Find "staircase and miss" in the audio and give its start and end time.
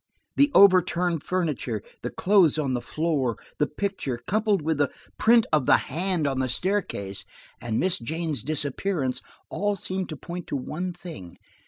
6.49-7.99